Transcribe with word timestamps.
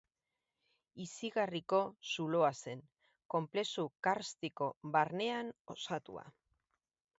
Izigarriko 1.03 1.81
zuloa 2.13 2.49
zen, 2.63 2.81
konplexu 3.35 3.87
karstiko 4.09 4.73
barnean 4.99 5.55
osatua. 5.77 6.29